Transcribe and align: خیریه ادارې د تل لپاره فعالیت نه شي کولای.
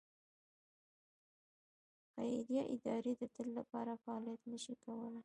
خیریه 2.15 2.63
ادارې 2.75 3.13
د 3.17 3.23
تل 3.35 3.47
لپاره 3.59 3.91
فعالیت 4.03 4.41
نه 4.51 4.57
شي 4.63 4.73
کولای. 4.83 5.19